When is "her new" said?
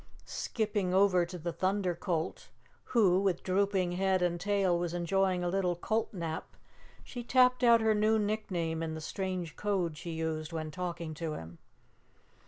7.81-8.17